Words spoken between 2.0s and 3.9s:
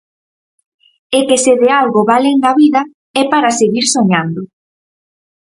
valen na vida, é para seguir